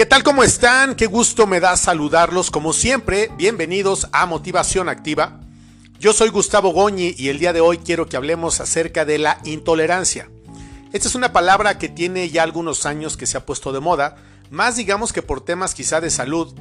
¿Qué 0.00 0.06
tal? 0.06 0.22
¿Cómo 0.22 0.42
están? 0.42 0.94
Qué 0.94 1.04
gusto 1.04 1.46
me 1.46 1.60
da 1.60 1.76
saludarlos. 1.76 2.50
Como 2.50 2.72
siempre, 2.72 3.30
bienvenidos 3.36 4.08
a 4.12 4.24
Motivación 4.24 4.88
Activa. 4.88 5.42
Yo 5.98 6.14
soy 6.14 6.30
Gustavo 6.30 6.72
Goñi 6.72 7.14
y 7.18 7.28
el 7.28 7.38
día 7.38 7.52
de 7.52 7.60
hoy 7.60 7.76
quiero 7.76 8.06
que 8.06 8.16
hablemos 8.16 8.62
acerca 8.62 9.04
de 9.04 9.18
la 9.18 9.42
intolerancia. 9.44 10.30
Esta 10.94 11.06
es 11.06 11.14
una 11.14 11.34
palabra 11.34 11.76
que 11.76 11.90
tiene 11.90 12.30
ya 12.30 12.44
algunos 12.44 12.86
años 12.86 13.18
que 13.18 13.26
se 13.26 13.36
ha 13.36 13.44
puesto 13.44 13.72
de 13.72 13.80
moda, 13.80 14.16
más 14.48 14.76
digamos 14.76 15.12
que 15.12 15.20
por 15.20 15.44
temas 15.44 15.74
quizá 15.74 16.00
de 16.00 16.08
salud, 16.08 16.54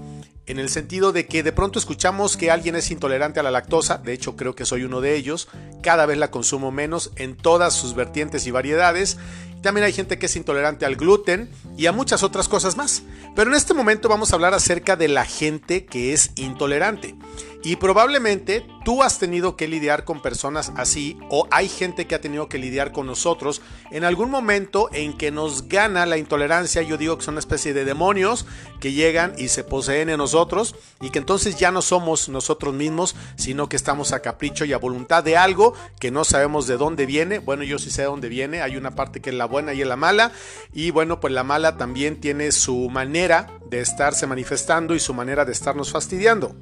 en 0.45 0.59
el 0.59 0.67
sentido 0.67 1.13
de 1.13 1.25
que 1.25 1.41
de 1.41 1.53
pronto 1.53 1.79
escuchamos 1.79 2.35
que 2.35 2.51
alguien 2.51 2.75
es 2.75 2.91
intolerante 2.91 3.39
a 3.39 3.43
la 3.43 3.51
lactosa, 3.51 3.99
de 3.99 4.11
hecho 4.11 4.35
creo 4.35 4.53
que 4.53 4.65
soy 4.65 4.83
uno 4.83 4.99
de 4.99 5.15
ellos, 5.15 5.47
cada 5.81 6.05
vez 6.05 6.17
la 6.17 6.29
consumo 6.29 6.71
menos 6.71 7.11
en 7.15 7.37
todas 7.37 7.73
sus 7.73 7.93
vertientes 7.93 8.47
y 8.47 8.51
variedades, 8.51 9.17
también 9.61 9.85
hay 9.85 9.93
gente 9.93 10.17
que 10.17 10.27
es 10.27 10.35
intolerante 10.35 10.85
al 10.85 10.95
gluten 10.95 11.49
y 11.77 11.85
a 11.85 11.91
muchas 11.91 12.23
otras 12.23 12.47
cosas 12.47 12.77
más. 12.77 13.03
Pero 13.35 13.51
en 13.51 13.57
este 13.57 13.73
momento 13.73 14.09
vamos 14.09 14.31
a 14.31 14.35
hablar 14.35 14.53
acerca 14.53 14.95
de 14.95 15.07
la 15.07 15.25
gente 15.25 15.85
que 15.85 16.13
es 16.13 16.31
intolerante. 16.35 17.15
Y 17.63 17.75
probablemente 17.75 18.65
tú 18.83 19.03
has 19.03 19.19
tenido 19.19 19.55
que 19.55 19.67
lidiar 19.67 20.03
con 20.03 20.21
personas 20.21 20.71
así 20.75 21.17
o 21.29 21.47
hay 21.51 21.69
gente 21.69 22.07
que 22.07 22.15
ha 22.15 22.21
tenido 22.21 22.49
que 22.49 22.57
lidiar 22.57 22.91
con 22.91 23.05
nosotros 23.05 23.61
en 23.91 24.03
algún 24.03 24.29
momento 24.29 24.89
en 24.93 25.17
que 25.17 25.31
nos 25.31 25.67
gana 25.67 26.05
la 26.05 26.17
intolerancia. 26.17 26.81
Yo 26.81 26.97
digo 26.97 27.17
que 27.17 27.25
son 27.25 27.33
una 27.33 27.39
especie 27.39 27.73
de 27.73 27.85
demonios 27.85 28.45
que 28.79 28.93
llegan 28.93 29.33
y 29.37 29.49
se 29.49 29.63
poseen 29.63 30.09
en 30.09 30.17
nosotros 30.17 30.75
y 31.01 31.09
que 31.09 31.19
entonces 31.19 31.57
ya 31.57 31.71
no 31.71 31.81
somos 31.81 32.29
nosotros 32.29 32.73
mismos, 32.73 33.15
sino 33.35 33.69
que 33.69 33.75
estamos 33.75 34.11
a 34.11 34.21
capricho 34.21 34.65
y 34.65 34.73
a 34.73 34.77
voluntad 34.77 35.23
de 35.23 35.37
algo 35.37 35.73
que 35.99 36.11
no 36.11 36.23
sabemos 36.23 36.67
de 36.67 36.77
dónde 36.77 37.05
viene. 37.05 37.39
Bueno, 37.39 37.63
yo 37.63 37.79
sí 37.79 37.89
sé 37.89 38.03
de 38.03 38.07
dónde 38.07 38.29
viene. 38.29 38.61
Hay 38.61 38.77
una 38.77 38.95
parte 38.95 39.21
que 39.21 39.29
es 39.29 39.35
la 39.35 39.45
buena 39.45 39.73
y 39.73 39.81
es 39.81 39.87
la 39.87 39.95
mala. 39.95 40.31
Y 40.73 40.91
bueno, 40.91 41.19
pues 41.19 41.33
la 41.33 41.43
mala 41.43 41.77
también 41.77 42.19
tiene 42.19 42.51
su 42.51 42.89
manera 42.89 43.47
de 43.69 43.81
estarse 43.81 44.27
manifestando 44.27 44.95
y 44.95 44.99
su 44.99 45.13
manera 45.13 45.45
de 45.45 45.51
estarnos 45.51 45.91
fastidiando. 45.91 46.55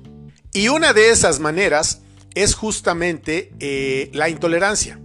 Y 0.53 0.69
una 0.69 0.93
de 0.93 1.09
esas 1.11 1.39
maneras 1.39 2.01
es 2.43 2.55
justamente 2.55 3.51
eh, 3.59 4.09
la 4.13 4.29
intolerancia. 4.29 4.99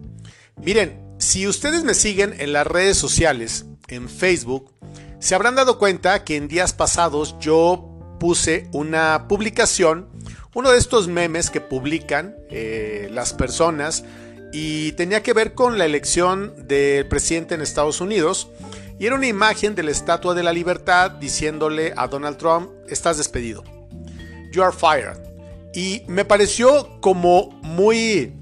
Miren, 0.56 1.00
si 1.18 1.46
ustedes 1.46 1.84
me 1.84 1.94
siguen 1.94 2.34
en 2.38 2.52
las 2.52 2.66
redes 2.66 2.96
sociales, 2.96 3.64
en 3.88 4.08
Facebook, 4.08 4.70
se 5.18 5.34
habrán 5.34 5.54
dado 5.54 5.78
cuenta 5.78 6.24
que 6.24 6.36
en 6.36 6.48
días 6.48 6.72
pasados 6.72 7.36
yo 7.40 7.88
puse 8.18 8.68
una 8.72 9.28
publicación, 9.28 10.08
uno 10.54 10.70
de 10.70 10.78
estos 10.78 11.08
memes 11.08 11.50
que 11.50 11.60
publican 11.60 12.36
eh, 12.50 13.08
las 13.10 13.32
personas 13.32 14.04
y 14.52 14.92
tenía 14.92 15.22
que 15.22 15.32
ver 15.32 15.54
con 15.54 15.78
la 15.78 15.86
elección 15.86 16.68
del 16.68 17.06
presidente 17.08 17.54
en 17.54 17.62
Estados 17.62 18.00
Unidos 18.00 18.50
y 18.98 19.06
era 19.06 19.14
una 19.14 19.26
imagen 19.26 19.74
de 19.74 19.82
la 19.82 19.90
Estatua 19.90 20.34
de 20.34 20.42
la 20.42 20.52
Libertad 20.52 21.12
diciéndole 21.12 21.94
a 21.96 22.08
Donald 22.08 22.36
Trump, 22.36 22.70
estás 22.88 23.16
despedido. 23.16 23.64
You 24.52 24.62
are 24.62 24.76
fired. 24.76 25.31
Y 25.74 26.02
me 26.06 26.24
pareció 26.24 27.00
como 27.00 27.50
muy, 27.62 28.34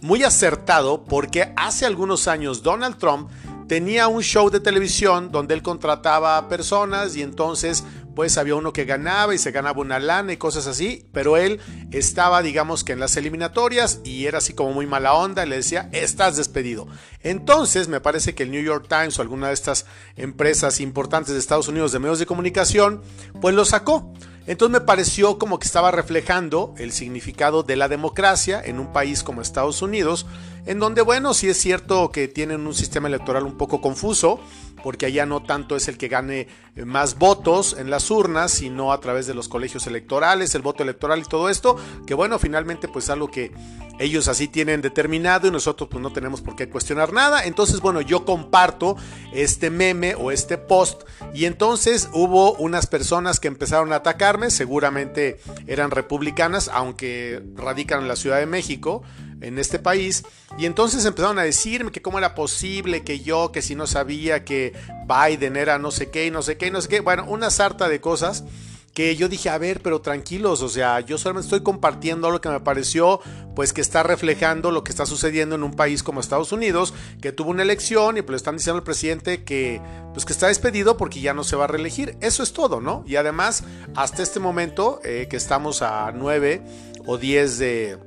muy 0.00 0.22
acertado 0.22 1.04
porque 1.04 1.52
hace 1.56 1.86
algunos 1.86 2.28
años 2.28 2.62
Donald 2.62 2.98
Trump 2.98 3.30
tenía 3.66 4.06
un 4.06 4.22
show 4.22 4.48
de 4.50 4.60
televisión 4.60 5.32
donde 5.32 5.54
él 5.54 5.62
contrataba 5.62 6.48
personas 6.48 7.16
y 7.16 7.22
entonces 7.22 7.84
pues 8.14 8.38
había 8.38 8.54
uno 8.54 8.72
que 8.72 8.86
ganaba 8.86 9.34
y 9.34 9.38
se 9.38 9.50
ganaba 9.50 9.80
una 9.80 9.98
lana 9.98 10.32
y 10.32 10.36
cosas 10.38 10.66
así, 10.66 11.06
pero 11.12 11.36
él 11.36 11.60
estaba 11.90 12.40
digamos 12.42 12.82
que 12.82 12.92
en 12.92 13.00
las 13.00 13.16
eliminatorias 13.16 14.00
y 14.04 14.24
era 14.24 14.38
así 14.38 14.54
como 14.54 14.72
muy 14.72 14.86
mala 14.86 15.12
onda 15.12 15.44
y 15.44 15.48
le 15.48 15.56
decía, 15.56 15.90
estás 15.92 16.36
despedido. 16.36 16.86
Entonces 17.22 17.88
me 17.88 18.00
parece 18.00 18.34
que 18.34 18.44
el 18.44 18.52
New 18.52 18.62
York 18.62 18.86
Times 18.88 19.18
o 19.18 19.22
alguna 19.22 19.48
de 19.48 19.54
estas 19.54 19.84
empresas 20.16 20.80
importantes 20.80 21.34
de 21.34 21.40
Estados 21.40 21.68
Unidos 21.68 21.92
de 21.92 21.98
medios 21.98 22.18
de 22.18 22.26
comunicación 22.26 23.02
pues 23.40 23.54
lo 23.54 23.64
sacó. 23.64 24.12
Entonces 24.46 24.80
me 24.80 24.86
pareció 24.86 25.38
como 25.38 25.58
que 25.58 25.66
estaba 25.66 25.90
reflejando 25.90 26.74
el 26.78 26.92
significado 26.92 27.62
de 27.62 27.76
la 27.76 27.88
democracia 27.88 28.62
en 28.64 28.78
un 28.78 28.92
país 28.92 29.22
como 29.22 29.42
Estados 29.42 29.82
Unidos, 29.82 30.26
en 30.66 30.78
donde, 30.78 31.02
bueno, 31.02 31.34
sí 31.34 31.48
es 31.48 31.58
cierto 31.58 32.10
que 32.10 32.28
tienen 32.28 32.66
un 32.66 32.74
sistema 32.74 33.08
electoral 33.08 33.44
un 33.44 33.56
poco 33.56 33.80
confuso, 33.80 34.40
porque 34.82 35.06
allá 35.06 35.26
no 35.26 35.42
tanto 35.42 35.74
es 35.74 35.88
el 35.88 35.98
que 35.98 36.06
gane 36.08 36.46
eh, 36.76 36.84
más 36.84 37.18
votos 37.18 37.76
en 37.76 37.90
las 37.90 38.10
urnas, 38.10 38.52
sino 38.52 38.92
a 38.92 39.00
través 39.00 39.26
de 39.26 39.34
los 39.34 39.48
colegios 39.48 39.86
electorales, 39.88 40.54
el 40.54 40.62
voto 40.62 40.84
electoral 40.84 41.20
y 41.20 41.24
todo 41.24 41.48
esto, 41.48 41.76
que 42.06 42.14
bueno, 42.14 42.38
finalmente 42.38 42.86
pues 42.86 43.10
algo 43.10 43.28
que 43.28 43.52
ellos 43.98 44.28
así 44.28 44.48
tienen 44.48 44.82
determinado 44.82 45.48
y 45.48 45.50
nosotros 45.50 45.88
pues 45.90 46.02
no 46.02 46.12
tenemos 46.12 46.40
por 46.40 46.56
qué 46.56 46.68
cuestionar 46.68 47.12
nada. 47.12 47.44
Entonces, 47.44 47.80
bueno, 47.80 48.00
yo 48.00 48.24
comparto 48.24 48.96
este 49.32 49.70
meme 49.70 50.14
o 50.14 50.30
este 50.30 50.58
post 50.58 51.02
y 51.34 51.46
entonces 51.46 52.08
hubo 52.12 52.54
unas 52.54 52.86
personas 52.86 53.40
que 53.40 53.48
empezaron 53.48 53.92
a 53.92 53.96
atacarme, 53.96 54.50
seguramente 54.50 55.38
eran 55.66 55.90
republicanas, 55.90 56.70
aunque 56.72 57.42
radican 57.54 58.02
en 58.02 58.08
la 58.08 58.16
Ciudad 58.16 58.38
de 58.38 58.46
México 58.46 59.02
en 59.40 59.58
este 59.58 59.78
país. 59.78 60.24
Y 60.58 60.66
entonces 60.66 61.04
empezaron 61.04 61.38
a 61.38 61.42
decirme 61.42 61.90
que 61.90 62.02
cómo 62.02 62.18
era 62.18 62.34
posible 62.34 63.02
que 63.02 63.20
yo, 63.20 63.52
que 63.52 63.62
si 63.62 63.74
no 63.74 63.86
sabía 63.86 64.44
que 64.44 64.72
Biden 65.06 65.56
era 65.56 65.78
no 65.78 65.90
sé 65.90 66.10
qué 66.10 66.26
y 66.26 66.30
no 66.30 66.42
sé 66.42 66.56
qué 66.56 66.68
y 66.68 66.70
no 66.70 66.80
sé 66.80 66.88
qué. 66.88 67.00
Bueno, 67.00 67.24
una 67.28 67.50
sarta 67.50 67.88
de 67.88 68.00
cosas 68.00 68.44
que 68.96 69.14
yo 69.14 69.28
dije, 69.28 69.50
a 69.50 69.58
ver, 69.58 69.82
pero 69.82 70.00
tranquilos, 70.00 70.62
o 70.62 70.70
sea, 70.70 71.00
yo 71.00 71.18
solamente 71.18 71.48
estoy 71.48 71.62
compartiendo 71.62 72.30
lo 72.30 72.40
que 72.40 72.48
me 72.48 72.60
pareció, 72.60 73.20
pues 73.54 73.74
que 73.74 73.82
está 73.82 74.02
reflejando 74.02 74.70
lo 74.70 74.84
que 74.84 74.90
está 74.90 75.04
sucediendo 75.04 75.54
en 75.54 75.64
un 75.64 75.74
país 75.74 76.02
como 76.02 76.18
Estados 76.18 76.50
Unidos, 76.50 76.94
que 77.20 77.30
tuvo 77.30 77.50
una 77.50 77.62
elección 77.62 78.16
y 78.16 78.22
pues 78.22 78.30
le 78.30 78.36
están 78.38 78.56
diciendo 78.56 78.78
al 78.78 78.84
presidente 78.84 79.44
que, 79.44 79.82
pues 80.14 80.24
que 80.24 80.32
está 80.32 80.46
despedido 80.46 80.96
porque 80.96 81.20
ya 81.20 81.34
no 81.34 81.44
se 81.44 81.56
va 81.56 81.64
a 81.64 81.66
reelegir. 81.66 82.16
Eso 82.22 82.42
es 82.42 82.54
todo, 82.54 82.80
¿no? 82.80 83.04
Y 83.06 83.16
además, 83.16 83.64
hasta 83.94 84.22
este 84.22 84.40
momento, 84.40 84.98
eh, 85.04 85.26
que 85.28 85.36
estamos 85.36 85.82
a 85.82 86.10
9 86.12 86.62
o 87.04 87.18
10 87.18 87.58
de, 87.58 87.98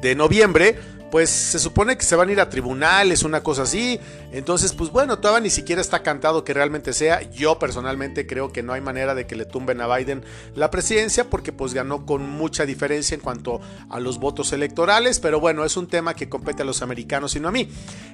de 0.00 0.14
noviembre, 0.14 0.78
pues 1.10 1.30
se 1.30 1.58
supone 1.58 1.96
que 1.96 2.04
se 2.04 2.16
van 2.16 2.28
a 2.28 2.32
ir 2.32 2.40
a 2.40 2.48
tribunales, 2.48 3.22
una 3.22 3.42
cosa 3.42 3.62
así. 3.62 3.98
Entonces, 4.32 4.72
pues 4.72 4.90
bueno, 4.90 5.18
todavía 5.18 5.40
ni 5.40 5.50
siquiera 5.50 5.80
está 5.80 6.02
cantado 6.02 6.44
que 6.44 6.54
realmente 6.54 6.92
sea. 6.92 7.22
Yo 7.30 7.58
personalmente 7.58 8.26
creo 8.26 8.52
que 8.52 8.62
no 8.62 8.72
hay 8.72 8.80
manera 8.80 9.14
de 9.14 9.26
que 9.26 9.36
le 9.36 9.44
tumben 9.44 9.80
a 9.80 9.96
Biden 9.96 10.24
la 10.54 10.70
presidencia 10.70 11.28
porque 11.28 11.52
pues 11.52 11.74
ganó 11.74 12.06
con 12.06 12.28
mucha 12.28 12.64
diferencia 12.66 13.14
en 13.14 13.20
cuanto 13.20 13.60
a 13.88 13.98
los 13.98 14.18
votos 14.18 14.52
electorales. 14.52 15.18
Pero 15.18 15.40
bueno, 15.40 15.64
es 15.64 15.76
un 15.76 15.88
tema 15.88 16.14
que 16.14 16.28
compete 16.28 16.62
a 16.62 16.66
los 16.66 16.82
americanos 16.82 17.34
y 17.36 17.40
no 17.40 17.48
a 17.48 17.52
mí. 17.52 17.68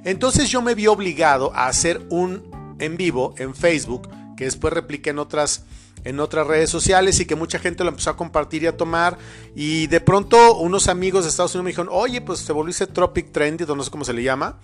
Entonces 0.04 0.48
yo 0.48 0.62
me 0.62 0.74
vi 0.74 0.86
obligado 0.86 1.52
a 1.54 1.66
hacer 1.66 2.06
un 2.10 2.76
en 2.78 2.96
vivo 2.96 3.34
en 3.38 3.54
Facebook 3.54 4.08
que 4.36 4.44
después 4.44 4.72
repliqué 4.72 5.10
en 5.10 5.18
otras 5.18 5.64
en 6.04 6.20
otras 6.20 6.46
redes 6.46 6.70
sociales 6.70 7.18
y 7.20 7.26
que 7.26 7.34
mucha 7.34 7.58
gente 7.58 7.84
lo 7.84 7.90
empezó 7.90 8.10
a 8.10 8.16
compartir 8.16 8.62
y 8.62 8.66
a 8.66 8.76
tomar. 8.76 9.18
Y 9.54 9.86
de 9.88 10.00
pronto 10.00 10.56
unos 10.56 10.88
amigos 10.88 11.24
de 11.24 11.30
Estados 11.30 11.54
Unidos 11.54 11.64
me 11.64 11.70
dijeron, 11.70 11.88
oye, 11.92 12.20
pues 12.20 12.44
te 12.44 12.52
volviste 12.52 12.86
Tropic 12.86 13.32
Trending, 13.32 13.66
no 13.68 13.82
sé 13.82 13.90
cómo 13.90 14.04
se 14.04 14.12
le 14.12 14.22
llama, 14.22 14.58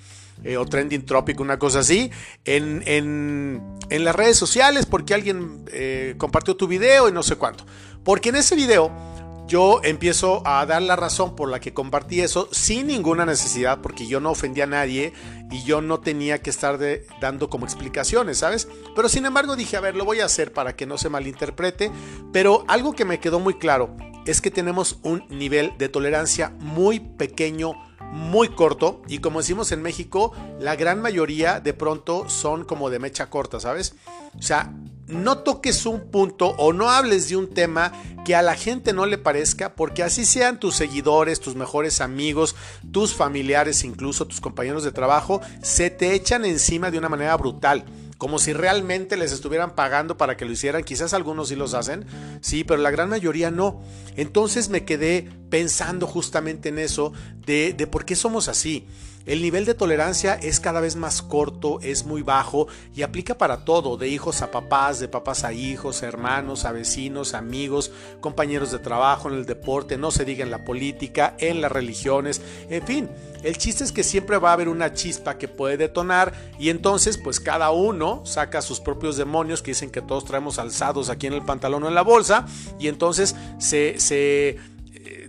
eh, 0.45 0.57
o 0.57 0.67
Trending 0.67 1.05
Tropic, 1.05 1.41
una 1.41 1.59
cosa 1.59 1.81
así, 1.81 2.11
en, 2.45 2.83
en, 2.87 4.05
las 4.05 4.17
redes 4.17 4.37
sociales 4.37 4.87
porque 4.87 5.15
alguien 5.15 5.65
eh, 5.73 6.15
compartió 6.19 6.57
tu 6.57 6.67
video 6.67 7.09
y 7.09 7.13
no 7.13 7.23
sé 7.23 7.37
cuánto. 7.37 7.65
Porque 8.05 8.31
en 8.31 8.37
ese 8.37 8.57
video 8.57 9.12
yo 9.53 9.83
empiezo 9.85 10.41
a 10.47 10.65
dar 10.65 10.81
la 10.81 10.97
razón 10.97 11.37
por 11.37 11.51
la 11.51 11.61
que 11.61 11.75
compartí 11.75 12.23
eso 12.23 12.49
sin 12.53 12.87
ninguna 12.87 13.27
necesidad, 13.27 13.83
porque 13.83 14.07
yo 14.07 14.19
no 14.19 14.31
ofendí 14.31 14.63
a 14.63 14.67
nadie 14.67 15.13
y 15.51 15.63
yo 15.65 15.83
no 15.83 16.01
tenía 16.01 16.41
que 16.41 16.49
estar 16.49 16.79
dando 17.21 17.51
como 17.51 17.67
explicaciones, 17.67 18.39
¿sabes? 18.39 18.67
Pero 18.97 19.11
sin 19.11 19.27
embargo 19.27 19.55
dije, 19.55 19.77
a 19.77 19.81
ver, 19.81 19.95
lo 19.95 20.07
voy 20.07 20.21
a 20.21 20.25
hacer 20.25 20.55
para 20.55 20.75
que 20.75 20.87
no 20.87 20.97
se 20.97 21.11
malinterprete, 21.11 21.93
pero 22.33 22.65
algo 22.67 22.95
que 22.95 23.05
me 23.05 23.21
quedó 23.21 23.41
muy 23.41 23.59
claro 23.59 23.95
es 24.25 24.41
que 24.41 24.51
tenemos 24.51 25.01
un 25.03 25.27
nivel 25.29 25.77
de 25.77 25.91
tolerancia 25.91 26.55
muy 26.59 27.01
pequeño, 27.01 27.75
muy 28.11 28.49
corto 28.49 29.03
y 29.07 29.19
como 29.19 29.41
decimos 29.41 29.71
en 29.71 29.83
México, 29.83 30.33
la 30.61 30.77
gran 30.77 31.03
mayoría 31.03 31.61
de 31.61 31.75
pronto 31.75 32.27
son 32.31 32.65
como 32.65 32.89
de 32.89 33.01
mecha 33.01 33.29
corta, 33.29 33.61
¿sabes? 33.61 33.97
O 34.35 34.41
sea, 34.41 34.73
no 35.13 35.39
toques 35.39 35.87
un 35.87 36.01
punto 36.11 36.49
o 36.59 36.73
no 36.73 36.91
hables 36.91 37.29
de 37.29 37.37
un 37.37 37.49
tema 37.49 37.93
que 38.25 38.35
a 38.35 38.43
la 38.43 38.55
gente 38.55 38.93
no 38.93 39.07
le 39.07 39.19
parezca, 39.19 39.75
porque 39.75 40.03
así 40.03 40.25
sean 40.25 40.61
tus 40.61 40.77
seguidores, 40.77 41.41
tus 41.41 41.57
mejores 41.57 42.01
amigos, 42.01 42.55
tus 42.91 43.15
familiares, 43.15 43.85
incluso 43.85 44.27
tus 44.27 44.41
compañeros 44.41 44.85
de 44.85 44.93
trabajo, 44.93 45.41
se 45.63 45.91
te 45.91 46.15
echan 46.15 46.45
encima 46.45 46.91
de 46.91 46.99
una 46.99 47.09
manera 47.09 47.37
brutal 47.37 47.85
como 48.23 48.39
si 48.39 48.53
realmente 48.53 49.17
les 49.17 49.33
estuvieran 49.33 49.75
pagando 49.75 50.17
para 50.17 50.37
que 50.37 50.45
lo 50.45 50.53
hicieran. 50.53 50.85
Quizás 50.85 51.13
algunos 51.13 51.49
sí 51.49 51.57
los 51.57 51.75
hacen, 51.75 52.07
sí, 52.41 52.63
pero 52.63 52.81
la 52.81 52.93
gran 52.93 53.09
mayoría 53.09 53.51
no. 53.51 53.83
Entonces 54.15 54.69
me 54.69 54.85
quedé 54.85 55.29
pensando 55.51 56.07
justamente 56.07 56.69
en 56.69 56.79
eso, 56.79 57.13
de, 57.45 57.73
de 57.73 57.87
por 57.89 58.05
qué 58.05 58.15
somos 58.15 58.47
así. 58.47 58.87
El 59.27 59.43
nivel 59.43 59.65
de 59.65 59.75
tolerancia 59.75 60.35
es 60.35 60.61
cada 60.61 60.81
vez 60.81 60.97
más 60.97 61.23
corto, 61.23 61.79
es 61.81 62.05
muy 62.05 62.23
bajo 62.23 62.67
y 62.95 63.03
aplica 63.03 63.39
para 63.39 63.65
todo, 63.65 63.97
de 63.97 64.09
hijos 64.09 64.43
a 64.43 64.51
papás, 64.51 64.99
de 65.01 65.09
papás 65.09 65.45
a 65.45 65.53
hijos, 65.53 66.03
hermanos, 66.03 66.65
a 66.65 66.73
vecinos, 66.73 67.35
amigos, 67.35 67.93
compañeros 68.21 68.73
de 68.73 68.79
trabajo, 68.79 69.29
en 69.29 69.37
el 69.37 69.47
deporte, 69.47 69.97
no 69.97 70.11
se 70.11 70.25
diga 70.25 70.43
en 70.45 70.51
la 70.51 70.65
política, 70.65 71.37
en 71.39 71.61
las 71.61 71.73
religiones, 71.73 72.41
en 72.69 72.87
fin. 72.87 73.09
El 73.43 73.59
chiste 73.59 73.83
es 73.83 73.91
que 73.91 74.05
siempre 74.05 74.39
va 74.39 74.51
a 74.51 74.53
haber 74.53 74.69
una 74.69 74.95
chispa 74.95 75.37
que 75.37 75.49
puede 75.49 75.77
detonar 75.77 76.33
y 76.61 76.69
entonces 76.69 77.19
pues 77.19 77.41
cada 77.41 77.73
uno 77.73 78.25
saca 78.25 78.63
sus 78.63 78.79
propios 78.79 79.17
demonios 79.17 79.63
que 79.63 79.73
dicen 79.73 79.91
que 79.91 80.01
todos 80.01 80.25
traemos 80.25 80.61
alzados 80.61 81.11
aquí 81.11 81.27
en 81.27 81.33
el 81.33 81.45
pantalón 81.45 81.83
o 81.83 81.89
en 81.89 81.95
la 81.95 82.03
bolsa 82.03 82.47
y 82.79 82.87
entonces 82.87 83.35
se, 83.59 83.99
se 83.99 84.59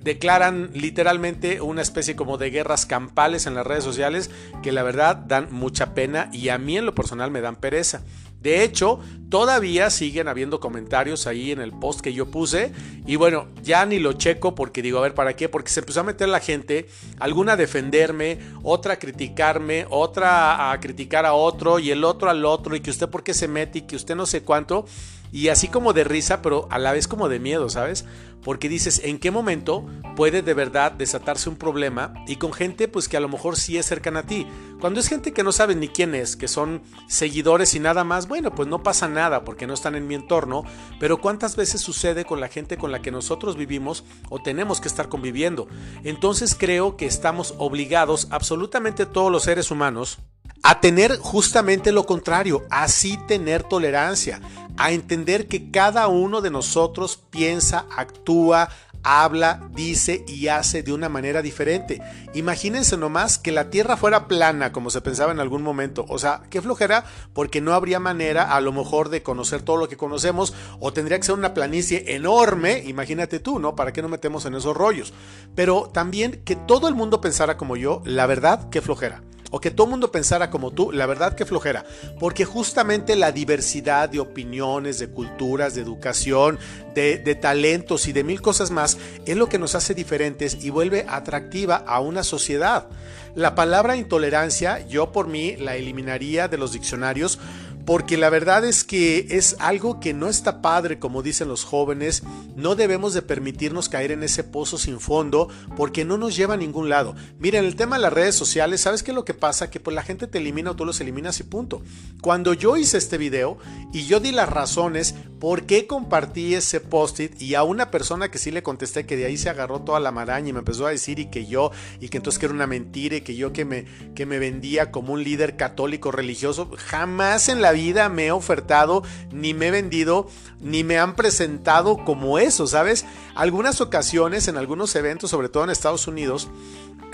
declaran 0.04 0.70
literalmente 0.74 1.62
una 1.62 1.82
especie 1.82 2.16
como 2.16 2.38
de 2.38 2.50
guerras 2.50 2.86
campales 2.86 3.48
en 3.48 3.56
las 3.56 3.66
redes 3.66 3.84
sociales 3.84 4.30
que 4.62 4.72
la 4.72 4.84
verdad 4.84 5.16
dan 5.16 5.48
mucha 5.52 5.94
pena 5.94 6.30
y 6.34 6.50
a 6.50 6.58
mí 6.58 6.78
en 6.78 6.86
lo 6.86 6.94
personal 6.94 7.32
me 7.32 7.42
dan 7.42 7.56
pereza. 7.56 8.02
De 8.44 8.62
hecho, 8.66 9.00
todavía 9.30 9.90
siguen 9.90 10.28
habiendo 10.28 10.60
comentarios 10.60 11.28
ahí 11.28 11.52
en 11.52 11.62
el 11.62 11.72
post 11.72 12.02
que 12.02 12.12
yo 12.12 12.30
puse. 12.30 12.74
Y 13.08 13.16
bueno, 13.16 13.48
ya 13.64 13.86
ni 13.86 14.00
lo 14.00 14.12
checo 14.12 14.54
porque 14.54 14.82
digo, 14.82 15.00
a 15.00 15.04
ver, 15.04 15.14
¿para 15.14 15.34
qué? 15.38 15.48
Porque 15.48 15.72
se 15.72 15.80
empezó 15.80 16.02
a 16.02 16.04
meter 16.04 16.28
la 16.28 16.42
gente, 16.42 16.90
alguna 17.20 17.54
a 17.54 17.56
defenderme, 17.56 18.40
otra 18.62 18.96
a 18.96 19.00
criticarme, 19.00 19.86
otra 19.90 20.74
a 20.74 20.80
criticar 20.82 21.26
a 21.26 21.34
otro 21.34 21.80
y 21.80 21.92
el 21.92 22.04
otro 22.04 22.30
al 22.30 22.44
otro 22.44 22.76
y 22.76 22.82
que 22.82 22.90
usted 22.90 23.08
por 23.08 23.24
qué 23.24 23.34
se 23.34 23.48
mete 23.48 23.80
y 23.80 23.82
que 23.84 23.96
usted 23.96 24.14
no 24.14 24.26
sé 24.26 24.44
cuánto. 24.44 24.86
Y 25.34 25.48
así 25.48 25.68
como 25.68 25.94
de 25.94 26.04
risa, 26.04 26.44
pero 26.44 26.68
a 26.70 26.78
la 26.78 26.92
vez 26.92 27.08
como 27.08 27.28
de 27.28 27.40
miedo, 27.40 27.68
¿sabes? 27.68 28.06
Porque 28.44 28.70
dices, 28.70 29.02
¿en 29.04 29.18
qué 29.18 29.32
momento 29.32 29.84
puede 30.16 30.44
de 30.44 30.54
verdad 30.54 30.92
desatarse 30.92 31.50
un 31.50 31.56
problema? 31.56 32.14
Y 32.28 32.36
con 32.36 32.54
gente 32.54 32.88
pues 32.88 33.10
que 33.10 33.18
a 33.18 33.20
lo 33.20 33.30
mejor 33.30 33.58
sí 33.58 33.80
es 33.80 33.88
cercana 33.88 34.20
a 34.20 34.28
ti. 34.28 34.46
Cuando 34.80 35.00
es 35.00 35.08
gente 35.08 35.34
que 35.34 35.42
no 35.42 35.52
sabes 35.52 35.76
ni 35.76 35.88
quién 35.88 36.14
es, 36.14 36.36
que 36.36 36.48
son 36.48 36.84
seguidores 37.08 37.74
y 37.74 37.80
nada 37.80 38.04
más, 38.04 38.28
bueno, 38.28 38.54
pues 38.54 38.68
no 38.68 38.84
pasa 38.84 39.08
nada 39.08 39.44
porque 39.44 39.66
no 39.66 39.74
están 39.74 39.96
en 39.96 40.06
mi 40.06 40.14
entorno. 40.14 40.66
Pero 41.00 41.20
¿cuántas 41.20 41.56
veces 41.56 41.82
sucede 41.82 42.26
con 42.26 42.40
la 42.40 42.48
gente 42.48 42.78
con 42.78 42.92
la 42.92 43.02
que 43.02 43.10
nosotros 43.10 43.58
vivimos 43.58 44.04
o 44.30 44.38
tenemos 44.40 44.82
que 44.82 44.88
estar 44.88 45.10
conviviendo? 45.10 45.68
Entonces 46.04 46.56
creo 46.56 46.96
que 46.96 47.08
estamos 47.08 47.56
obligados, 47.58 48.28
absolutamente 48.30 49.08
todos 49.08 49.32
los 49.32 49.42
seres 49.42 49.72
humanos, 49.72 50.20
a 50.63 50.80
tener 50.80 51.18
justamente 51.18 51.92
lo 51.92 52.06
contrario, 52.06 52.63
así 52.69 53.18
tener 53.27 53.63
tolerancia, 53.63 54.39
a 54.77 54.92
entender 54.92 55.50
que 55.50 55.69
cada 55.69 56.07
uno 56.07 56.39
de 56.39 56.51
nosotros 56.51 57.21
piensa, 57.30 57.86
actúa, 57.95 58.69
habla, 59.04 59.68
dice 59.75 60.24
y 60.25 60.48
hace 60.48 60.81
de 60.81 60.94
una 60.94 61.10
manera 61.10 61.42
diferente. 61.42 62.01
Imagínense 62.33 62.95
nomás 62.95 63.38
que 63.38 63.51
la 63.51 63.69
Tierra 63.69 63.98
fuera 63.98 64.30
plana, 64.30 64.71
como 64.71 64.89
se 64.89 65.01
pensaba 65.01 65.33
en 65.33 65.42
algún 65.42 65.63
momento. 65.63 66.06
O 66.07 66.18
sea, 66.18 66.44
qué 66.50 66.62
flojera, 66.62 67.04
porque 67.33 67.60
no 67.60 67.74
habría 67.74 68.00
manera 68.00 68.56
a 68.56 68.62
lo 68.62 68.71
mejor 68.71 69.10
de 69.10 69.21
conocer 69.21 69.62
todo 69.62 69.75
lo 69.75 69.89
que 69.89 69.98
conocemos, 69.98 70.54
o 70.80 70.94
tendría 70.94 71.19
que 71.19 71.25
ser 71.25 71.36
una 71.36 71.54
planicie 71.54 72.15
enorme, 72.15 72.81
imagínate 72.86 73.39
tú, 73.39 73.60
¿no? 73.60 73.75
¿Para 73.75 73.92
qué 73.92 74.01
no 74.01 74.07
metemos 74.07 74.45
en 74.45 74.56
esos 74.56 74.77
rollos? 74.77 75.13
Pero 75.56 75.89
también 75.94 76.42
que 76.45 76.56
todo 76.56 76.88
el 76.88 76.95
mundo 76.95 77.19
pensara 77.19 77.57
como 77.57 77.75
yo, 77.75 78.01
la 78.06 78.25
verdad, 78.27 78.69
qué 78.69 78.81
flojera 78.81 79.21
o 79.56 79.62
que 79.62 79.70
todo 79.70 79.86
el 79.86 79.92
mundo 79.92 80.12
pensara 80.12 80.50
como 80.50 80.72
tú, 80.72 80.92
la 80.92 81.06
verdad 81.06 81.36
que 81.36 81.46
flojera, 81.46 81.86
porque 82.20 82.44
justamente 82.44 83.16
la 83.16 83.32
diversidad 83.32 84.10
de 84.10 84.20
opiniones, 84.20 84.98
de 84.98 85.10
culturas, 85.10 85.76
de 85.76 85.82
educación, 85.82 86.58
de, 86.96 87.20
de, 87.20 87.36
talentos 87.36 88.08
y 88.08 88.14
de 88.14 88.24
mil 88.24 88.42
cosas 88.42 88.72
más 88.72 88.98
es 89.28 89.38
lo 89.38 89.50
que 89.50 89.60
nos 89.60 89.76
hace 89.76 89.94
diferentes 89.94 90.58
y 90.64 90.72
vuelve 90.72 91.06
atractiva 91.08 91.76
a 91.76 92.00
una 92.00 92.24
sociedad. 92.24 92.88
La 93.36 93.54
palabra 93.54 93.96
intolerancia 93.96 94.84
yo 94.88 95.12
por 95.12 95.28
mí 95.28 95.56
la 95.58 95.76
eliminaría 95.76 96.48
de 96.48 96.58
los 96.58 96.74
diccionarios 96.74 97.38
porque 97.86 98.18
la 98.18 98.30
verdad 98.30 98.64
es 98.66 98.84
que 98.84 99.28
es 99.32 99.56
algo 99.60 100.00
que 100.00 100.14
no 100.14 100.30
está 100.30 100.62
padre, 100.62 101.00
como 101.00 101.22
dicen 101.22 101.48
los 101.48 101.66
jóvenes, 101.66 102.24
no 102.56 102.76
debemos 102.76 103.14
de 103.14 103.22
permitirnos 103.22 103.90
caer 103.90 104.12
en 104.12 104.24
ese 104.24 104.44
pozo 104.44 104.78
sin 104.78 105.00
fondo 105.00 105.50
porque 105.76 106.06
no 106.06 106.18
nos 106.18 106.36
lleva 106.36 106.54
a 106.54 106.58
ningún 106.58 106.90
lado. 106.90 107.16
Miren, 107.40 107.66
el 107.66 107.76
tema 107.76 107.98
de 107.98 108.04
las 108.04 108.14
redes 108.14 108.36
sociales, 108.36 108.82
¿sabes 108.82 109.04
qué 109.04 109.12
lo 109.12 109.26
que 109.26 109.34
pasa? 109.34 109.70
Que 109.70 109.80
pues 109.80 109.96
la 109.96 110.04
gente 110.04 110.28
te 110.28 110.38
elimina 110.38 110.72
o 110.72 110.76
tú 110.76 110.86
los 110.86 111.02
eliminas 111.02 111.40
y 111.40 111.44
punto. 111.44 111.82
Cuando 112.22 112.54
yo 112.54 112.78
hice 112.78 112.98
este 112.98 113.18
video 113.18 113.58
y 113.92 114.06
yo 114.06 114.20
di 114.20 114.32
las 114.32 114.50
razones 114.50 115.16
por 115.40 115.66
qué 115.66 115.88
compartí 115.88 116.56
ese 116.56 116.80
post-it 116.80 117.42
y 117.42 117.56
a 117.56 117.64
una 117.64 117.92
persona 117.92 118.32
que 118.32 118.38
sí 118.38 118.50
le 118.50 118.64
contesté 118.64 119.06
que 119.06 119.18
de 119.18 119.26
ahí 119.26 119.36
se 119.36 119.50
agarró 119.50 119.82
toda 119.82 120.00
la 120.00 120.12
maraña 120.12 120.48
y 120.48 120.54
me 120.54 120.60
empezó 120.60 120.88
a 120.88 120.92
decir 120.92 121.20
y 121.20 121.26
que 121.26 121.46
yo, 121.46 121.72
y 122.00 122.08
que 122.08 122.16
entonces 122.16 122.40
que 122.40 122.46
era 122.46 122.56
una 122.56 122.66
mentira 122.66 123.18
y 123.18 123.22
que 123.22 123.36
yo 123.36 123.52
que 123.52 123.66
me, 123.66 123.84
que 124.16 124.26
me 124.26 124.40
vendía 124.40 124.90
como 124.90 125.12
un 125.12 125.22
líder 125.22 125.58
católico 125.58 126.14
religioso, 126.14 126.72
jamás 126.78 127.50
en 127.50 127.62
la 127.62 127.73
vida 127.74 128.10
me 128.10 128.28
he 128.28 128.31
ofertado, 128.31 129.04
ni 129.31 129.54
me 129.54 129.68
he 129.68 129.72
vendido, 129.72 130.28
ni 130.62 130.84
me 130.84 130.98
han 130.98 131.16
presentado 131.16 132.04
como 132.06 132.40
eso, 132.40 132.68
¿sabes? 132.68 133.06
Algunas 133.36 133.81
ocasiones, 133.81 134.48
en 134.48 134.58
algunos 134.58 134.96
eventos, 134.96 135.30
sobre 135.30 135.50
todo 135.50 135.66
en 135.66 135.70
Estados 135.70 136.08
Unidos, 136.08 136.50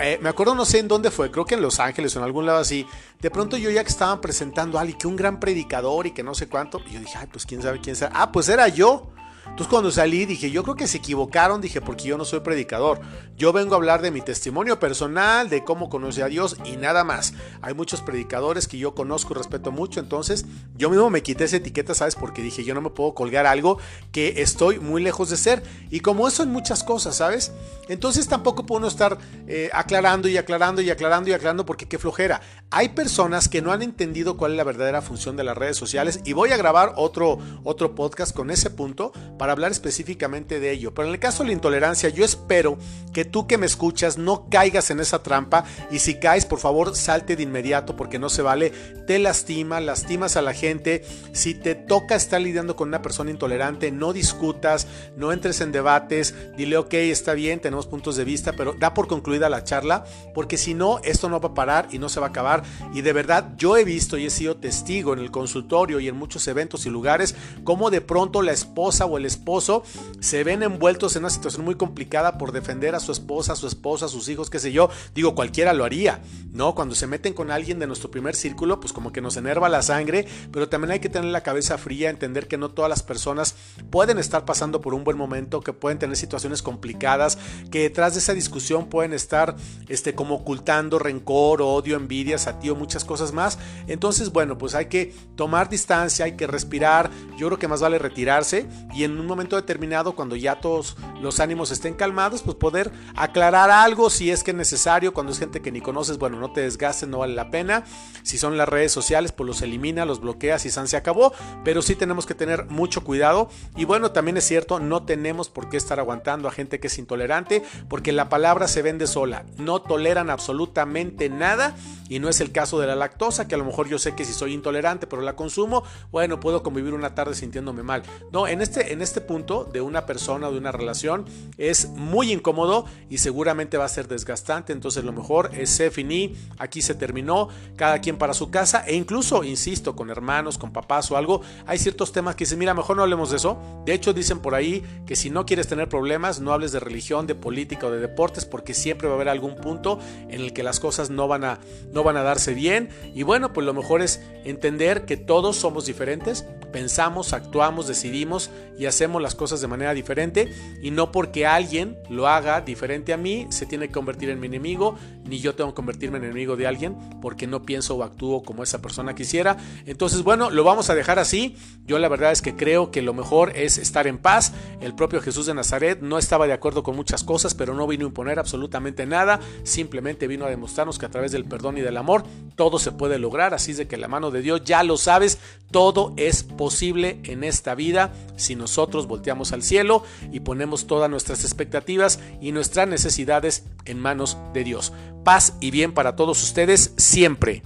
eh, 0.02 0.18
me 0.22 0.30
acuerdo, 0.30 0.54
no 0.54 0.64
sé 0.64 0.78
en 0.78 0.88
dónde 0.88 1.10
fue, 1.10 1.30
creo 1.30 1.44
que 1.44 1.56
en 1.56 1.60
Los 1.60 1.78
Ángeles 1.78 2.16
o 2.16 2.20
en 2.20 2.24
algún 2.24 2.46
lado 2.46 2.58
así. 2.58 2.86
De 3.20 3.30
pronto 3.30 3.58
yo 3.58 3.70
ya 3.70 3.84
que 3.84 3.90
estaban 3.90 4.20
presentando 4.22 4.78
a 4.78 4.80
alguien, 4.80 4.98
que 4.98 5.06
un 5.06 5.16
gran 5.16 5.38
predicador 5.38 6.06
y 6.06 6.12
que 6.12 6.22
no 6.22 6.34
sé 6.34 6.48
cuánto, 6.48 6.80
y 6.88 6.94
yo 6.94 7.00
dije, 7.00 7.18
ay, 7.18 7.28
pues 7.30 7.44
quién 7.44 7.60
sabe 7.60 7.80
quién 7.80 7.96
sabe. 7.96 8.12
Ah, 8.14 8.32
pues 8.32 8.48
era 8.48 8.66
yo. 8.68 9.10
Entonces 9.50 9.68
cuando 9.68 9.90
salí 9.90 10.24
dije, 10.24 10.50
yo 10.50 10.62
creo 10.62 10.74
que 10.74 10.86
se 10.86 10.98
equivocaron, 10.98 11.60
dije, 11.60 11.80
porque 11.80 12.04
yo 12.04 12.16
no 12.16 12.24
soy 12.24 12.40
predicador. 12.40 13.00
Yo 13.36 13.52
vengo 13.52 13.74
a 13.74 13.76
hablar 13.76 14.00
de 14.00 14.10
mi 14.10 14.22
testimonio 14.22 14.78
personal, 14.78 15.50
de 15.50 15.64
cómo 15.64 15.90
conocí 15.90 16.20
a 16.22 16.26
Dios 16.26 16.56
y 16.64 16.76
nada 16.76 17.04
más. 17.04 17.34
Hay 17.60 17.74
muchos 17.74 18.00
predicadores 18.00 18.68
que 18.68 18.78
yo 18.78 18.94
conozco 18.94 19.34
y 19.34 19.36
respeto 19.36 19.70
mucho, 19.70 20.00
entonces 20.00 20.46
yo 20.76 20.88
mismo 20.88 21.10
me 21.10 21.22
quité 21.22 21.44
esa 21.44 21.56
etiqueta, 21.56 21.94
¿sabes? 21.94 22.14
Porque 22.14 22.42
dije, 22.42 22.64
yo 22.64 22.74
no 22.74 22.80
me 22.80 22.90
puedo 22.90 23.14
colgar 23.14 23.46
algo 23.46 23.78
que 24.12 24.40
estoy 24.42 24.78
muy 24.78 25.02
lejos 25.02 25.30
de 25.30 25.36
ser. 25.36 25.62
Y 25.90 26.00
como 26.00 26.26
eso 26.26 26.42
en 26.42 26.50
muchas 26.50 26.82
cosas, 26.82 27.16
¿sabes? 27.16 27.52
Entonces 27.88 28.28
tampoco 28.28 28.66
puedo 28.66 28.86
estar 28.86 29.18
eh, 29.46 29.68
aclarando 29.72 30.28
y 30.28 30.36
aclarando 30.36 30.80
y 30.80 30.90
aclarando 30.90 31.28
y 31.28 31.32
aclarando 31.32 31.66
porque 31.66 31.88
qué 31.88 31.98
flojera. 31.98 32.40
Hay 32.70 32.90
personas 32.90 33.48
que 33.48 33.62
no 33.62 33.72
han 33.72 33.82
entendido 33.82 34.36
cuál 34.36 34.52
es 34.52 34.56
la 34.56 34.64
verdadera 34.64 35.02
función 35.02 35.36
de 35.36 35.44
las 35.44 35.58
redes 35.58 35.76
sociales 35.76 36.20
y 36.24 36.32
voy 36.32 36.50
a 36.50 36.56
grabar 36.56 36.92
otro, 36.96 37.38
otro 37.64 37.94
podcast 37.94 38.34
con 38.34 38.50
ese 38.50 38.70
punto 38.70 39.12
para 39.40 39.52
hablar 39.52 39.72
específicamente 39.72 40.60
de 40.60 40.70
ello. 40.70 40.92
Pero 40.92 41.08
en 41.08 41.14
el 41.14 41.18
caso 41.18 41.42
de 41.42 41.46
la 41.46 41.54
intolerancia, 41.54 42.10
yo 42.10 42.26
espero 42.26 42.76
que 43.14 43.24
tú 43.24 43.46
que 43.46 43.56
me 43.56 43.64
escuchas 43.64 44.18
no 44.18 44.50
caigas 44.50 44.90
en 44.90 45.00
esa 45.00 45.22
trampa 45.22 45.64
y 45.90 46.00
si 46.00 46.20
caes, 46.20 46.44
por 46.44 46.58
favor, 46.58 46.94
salte 46.94 47.36
de 47.36 47.44
inmediato 47.44 47.96
porque 47.96 48.18
no 48.18 48.28
se 48.28 48.42
vale. 48.42 48.68
Te 49.06 49.18
lastima, 49.18 49.80
lastimas 49.80 50.36
a 50.36 50.42
la 50.42 50.52
gente. 50.52 51.06
Si 51.32 51.54
te 51.54 51.74
toca 51.74 52.16
estar 52.16 52.38
lidiando 52.38 52.76
con 52.76 52.88
una 52.88 53.00
persona 53.00 53.30
intolerante, 53.30 53.90
no 53.90 54.12
discutas, 54.12 54.86
no 55.16 55.32
entres 55.32 55.62
en 55.62 55.72
debates, 55.72 56.34
dile, 56.58 56.76
ok, 56.76 56.92
está 56.92 57.32
bien, 57.32 57.60
tenemos 57.60 57.86
puntos 57.86 58.16
de 58.16 58.24
vista, 58.24 58.52
pero 58.52 58.74
da 58.78 58.92
por 58.92 59.08
concluida 59.08 59.48
la 59.48 59.64
charla 59.64 60.04
porque 60.34 60.58
si 60.58 60.74
no, 60.74 60.98
esto 61.02 61.30
no 61.30 61.40
va 61.40 61.48
a 61.48 61.54
parar 61.54 61.88
y 61.90 61.98
no 61.98 62.10
se 62.10 62.20
va 62.20 62.26
a 62.26 62.28
acabar. 62.28 62.62
Y 62.92 63.00
de 63.00 63.14
verdad, 63.14 63.54
yo 63.56 63.78
he 63.78 63.84
visto 63.84 64.18
y 64.18 64.26
he 64.26 64.30
sido 64.30 64.58
testigo 64.58 65.14
en 65.14 65.18
el 65.20 65.30
consultorio 65.30 65.98
y 65.98 66.08
en 66.08 66.16
muchos 66.16 66.46
eventos 66.46 66.84
y 66.84 66.90
lugares 66.90 67.34
cómo 67.64 67.90
de 67.90 68.02
pronto 68.02 68.42
la 68.42 68.52
esposa 68.52 69.06
o 69.06 69.16
el 69.16 69.19
esposo 69.24 69.82
se 70.20 70.44
ven 70.44 70.62
envueltos 70.62 71.16
en 71.16 71.22
una 71.22 71.30
situación 71.30 71.64
muy 71.64 71.74
complicada 71.74 72.38
por 72.38 72.52
defender 72.52 72.94
a 72.94 73.00
su 73.00 73.12
esposa, 73.12 73.52
a 73.52 73.56
su 73.56 73.66
esposa, 73.66 74.06
a 74.06 74.08
sus 74.08 74.28
hijos, 74.28 74.50
qué 74.50 74.58
sé 74.58 74.72
yo. 74.72 74.90
Digo, 75.14 75.34
cualquiera 75.34 75.72
lo 75.72 75.84
haría, 75.84 76.20
¿no? 76.52 76.74
Cuando 76.74 76.94
se 76.94 77.06
meten 77.06 77.34
con 77.34 77.50
alguien 77.50 77.78
de 77.78 77.86
nuestro 77.86 78.10
primer 78.10 78.34
círculo, 78.34 78.80
pues 78.80 78.92
como 78.92 79.12
que 79.12 79.20
nos 79.20 79.36
enerva 79.36 79.68
la 79.68 79.82
sangre, 79.82 80.26
pero 80.52 80.68
también 80.68 80.92
hay 80.92 81.00
que 81.00 81.08
tener 81.08 81.30
la 81.30 81.42
cabeza 81.42 81.78
fría, 81.78 82.10
entender 82.10 82.48
que 82.48 82.58
no 82.58 82.70
todas 82.70 82.88
las 82.88 83.02
personas 83.02 83.54
pueden 83.90 84.18
estar 84.18 84.44
pasando 84.44 84.80
por 84.80 84.94
un 84.94 85.04
buen 85.04 85.16
momento, 85.16 85.60
que 85.60 85.72
pueden 85.72 85.98
tener 85.98 86.16
situaciones 86.16 86.62
complicadas, 86.62 87.38
que 87.70 87.80
detrás 87.80 88.14
de 88.14 88.20
esa 88.20 88.34
discusión 88.34 88.88
pueden 88.88 89.12
estar 89.12 89.56
este, 89.88 90.14
como 90.14 90.36
ocultando 90.36 90.98
rencor, 90.98 91.62
odio, 91.62 91.96
envidia, 91.96 92.38
satío, 92.38 92.74
muchas 92.74 93.04
cosas 93.04 93.32
más. 93.32 93.58
Entonces, 93.86 94.30
bueno, 94.32 94.58
pues 94.58 94.74
hay 94.74 94.86
que 94.86 95.14
tomar 95.36 95.68
distancia, 95.68 96.24
hay 96.24 96.36
que 96.36 96.46
respirar. 96.46 97.10
Yo 97.38 97.46
creo 97.46 97.58
que 97.58 97.68
más 97.68 97.80
vale 97.80 97.98
retirarse 97.98 98.68
y 98.94 99.04
en 99.04 99.09
un 99.18 99.26
momento 99.26 99.56
determinado, 99.56 100.12
cuando 100.12 100.36
ya 100.36 100.60
todos 100.60 100.96
los 101.20 101.40
ánimos 101.40 101.70
estén 101.70 101.94
calmados, 101.94 102.42
pues 102.42 102.56
poder 102.56 102.92
aclarar 103.16 103.70
algo 103.70 104.10
si 104.10 104.30
es 104.30 104.44
que 104.44 104.50
es 104.50 104.56
necesario. 104.56 105.12
Cuando 105.12 105.32
es 105.32 105.38
gente 105.38 105.60
que 105.60 105.72
ni 105.72 105.80
conoces, 105.80 106.18
bueno, 106.18 106.38
no 106.38 106.52
te 106.52 106.62
desgastes, 106.62 107.08
no 107.08 107.18
vale 107.18 107.34
la 107.34 107.50
pena. 107.50 107.84
Si 108.22 108.38
son 108.38 108.56
las 108.56 108.68
redes 108.68 108.92
sociales, 108.92 109.32
pues 109.32 109.46
los 109.46 109.62
elimina, 109.62 110.04
los 110.04 110.20
bloqueas 110.20 110.66
y 110.66 110.70
se 110.70 110.96
acabó. 110.96 111.32
Pero 111.64 111.82
sí 111.82 111.94
tenemos 111.94 112.26
que 112.26 112.34
tener 112.34 112.66
mucho 112.66 113.04
cuidado. 113.04 113.48
Y 113.76 113.84
bueno, 113.84 114.12
también 114.12 114.36
es 114.36 114.44
cierto, 114.44 114.80
no 114.80 115.04
tenemos 115.04 115.48
por 115.48 115.68
qué 115.68 115.76
estar 115.76 115.98
aguantando 115.98 116.48
a 116.48 116.52
gente 116.52 116.80
que 116.80 116.86
es 116.86 116.98
intolerante, 116.98 117.62
porque 117.88 118.12
la 118.12 118.28
palabra 118.28 118.68
se 118.68 118.82
vende 118.82 119.06
sola. 119.06 119.44
No 119.58 119.82
toleran 119.82 120.30
absolutamente 120.30 121.28
nada. 121.28 121.74
Y 122.08 122.18
no 122.18 122.28
es 122.28 122.40
el 122.40 122.50
caso 122.50 122.80
de 122.80 122.88
la 122.88 122.96
lactosa, 122.96 123.46
que 123.46 123.54
a 123.54 123.58
lo 123.58 123.64
mejor 123.64 123.88
yo 123.88 123.96
sé 123.96 124.16
que 124.16 124.24
si 124.24 124.32
soy 124.32 124.52
intolerante, 124.52 125.06
pero 125.06 125.22
la 125.22 125.36
consumo, 125.36 125.84
bueno, 126.10 126.40
puedo 126.40 126.60
convivir 126.64 126.92
una 126.92 127.14
tarde 127.14 127.36
sintiéndome 127.36 127.84
mal. 127.84 128.02
No, 128.32 128.48
en 128.48 128.60
este, 128.60 128.92
en 128.92 128.99
este 129.02 129.20
este 129.20 129.20
punto 129.20 129.64
de 129.64 129.80
una 129.80 130.06
persona 130.06 130.48
o 130.48 130.52
de 130.52 130.58
una 130.58 130.72
relación 130.72 131.24
es 131.58 131.88
muy 131.88 132.32
incómodo 132.32 132.86
y 133.10 133.18
seguramente 133.18 133.76
va 133.76 133.84
a 133.84 133.88
ser 133.88 134.08
desgastante. 134.08 134.72
Entonces 134.72 135.04
lo 135.04 135.12
mejor 135.12 135.50
es 135.52 135.70
se 135.70 135.90
finí, 135.90 136.36
aquí 136.58 136.80
se 136.80 136.94
terminó, 136.94 137.48
cada 137.76 138.00
quien 138.00 138.16
para 138.16 138.32
su 138.32 138.50
casa 138.50 138.84
e 138.86 138.94
incluso, 138.94 139.44
insisto, 139.44 139.94
con 139.96 140.10
hermanos, 140.10 140.58
con 140.58 140.72
papás 140.72 141.10
o 141.10 141.16
algo, 141.16 141.42
hay 141.66 141.78
ciertos 141.78 142.12
temas 142.12 142.34
que 142.36 142.44
dicen, 142.44 142.58
mira, 142.58 142.72
mejor 142.72 142.96
no 142.96 143.02
hablemos 143.02 143.30
de 143.30 143.36
eso. 143.36 143.58
De 143.84 143.92
hecho, 143.92 144.12
dicen 144.12 144.38
por 144.38 144.54
ahí 144.54 144.82
que 145.06 145.16
si 145.16 145.28
no 145.28 145.44
quieres 145.44 145.66
tener 145.66 145.88
problemas, 145.88 146.40
no 146.40 146.52
hables 146.52 146.72
de 146.72 146.80
religión, 146.80 147.26
de 147.26 147.34
política 147.34 147.88
o 147.88 147.90
de 147.90 148.00
deportes, 148.00 148.46
porque 148.46 148.74
siempre 148.74 149.08
va 149.08 149.14
a 149.14 149.16
haber 149.16 149.28
algún 149.28 149.56
punto 149.56 149.98
en 150.28 150.40
el 150.40 150.52
que 150.52 150.62
las 150.62 150.80
cosas 150.80 151.10
no 151.10 151.28
van 151.28 151.44
a, 151.44 151.58
no 151.92 152.04
van 152.04 152.16
a 152.16 152.22
darse 152.22 152.54
bien. 152.54 152.88
Y 153.14 153.22
bueno, 153.24 153.52
pues 153.52 153.66
lo 153.66 153.74
mejor 153.74 154.02
es 154.02 154.22
entender 154.44 155.04
que 155.04 155.16
todos 155.16 155.56
somos 155.56 155.86
diferentes, 155.86 156.46
pensamos, 156.72 157.32
actuamos, 157.32 157.88
decidimos 157.88 158.50
y 158.78 158.86
hacemos 158.90 159.22
las 159.22 159.34
cosas 159.34 159.60
de 159.60 159.66
manera 159.66 159.94
diferente 159.94 160.52
y 160.82 160.90
no 160.90 161.10
porque 161.10 161.46
alguien 161.46 161.96
lo 162.10 162.28
haga 162.28 162.60
diferente 162.60 163.12
a 163.12 163.16
mí 163.16 163.46
se 163.48 163.66
tiene 163.66 163.88
que 163.88 163.94
convertir 163.94 164.28
en 164.28 164.40
mi 164.40 164.46
enemigo, 164.46 164.96
ni 165.24 165.38
yo 165.40 165.54
tengo 165.54 165.70
que 165.70 165.76
convertirme 165.76 166.18
en 166.18 166.24
enemigo 166.24 166.56
de 166.56 166.66
alguien 166.66 166.96
porque 167.22 167.46
no 167.46 167.62
pienso 167.62 167.96
o 167.96 168.02
actúo 168.02 168.42
como 168.42 168.62
esa 168.62 168.82
persona 168.82 169.14
quisiera. 169.14 169.56
Entonces, 169.86 170.22
bueno, 170.22 170.50
lo 170.50 170.64
vamos 170.64 170.90
a 170.90 170.94
dejar 170.94 171.18
así. 171.18 171.56
Yo 171.86 171.98
la 171.98 172.08
verdad 172.08 172.32
es 172.32 172.42
que 172.42 172.56
creo 172.56 172.90
que 172.90 173.02
lo 173.02 173.14
mejor 173.14 173.56
es 173.56 173.78
estar 173.78 174.06
en 174.06 174.18
paz. 174.18 174.52
El 174.80 174.94
propio 174.94 175.20
Jesús 175.20 175.46
de 175.46 175.54
Nazaret 175.54 176.00
no 176.00 176.18
estaba 176.18 176.46
de 176.46 176.52
acuerdo 176.52 176.82
con 176.82 176.96
muchas 176.96 177.24
cosas, 177.24 177.54
pero 177.54 177.74
no 177.74 177.86
vino 177.86 178.04
a 178.04 178.08
imponer 178.08 178.38
absolutamente 178.38 179.06
nada, 179.06 179.40
simplemente 179.62 180.26
vino 180.26 180.44
a 180.44 180.50
demostrarnos 180.50 180.98
que 180.98 181.06
a 181.06 181.10
través 181.10 181.32
del 181.32 181.44
perdón 181.44 181.78
y 181.78 181.80
del 181.80 181.96
amor 181.96 182.24
todo 182.60 182.78
se 182.78 182.92
puede 182.92 183.18
lograr, 183.18 183.54
así 183.54 183.72
de 183.72 183.88
que 183.88 183.96
la 183.96 184.06
mano 184.06 184.30
de 184.30 184.42
Dios 184.42 184.60
ya 184.66 184.82
lo 184.82 184.98
sabes, 184.98 185.38
todo 185.70 186.12
es 186.18 186.42
posible 186.42 187.18
en 187.22 187.42
esta 187.42 187.74
vida 187.74 188.12
si 188.36 188.54
nosotros 188.54 189.06
volteamos 189.06 189.52
al 189.52 189.62
cielo 189.62 190.02
y 190.30 190.40
ponemos 190.40 190.86
todas 190.86 191.08
nuestras 191.08 191.42
expectativas 191.42 192.20
y 192.38 192.52
nuestras 192.52 192.86
necesidades 192.86 193.64
en 193.86 193.98
manos 193.98 194.36
de 194.52 194.64
Dios. 194.64 194.92
Paz 195.24 195.54
y 195.62 195.70
bien 195.70 195.94
para 195.94 196.16
todos 196.16 196.42
ustedes 196.42 196.92
siempre. 196.98 197.62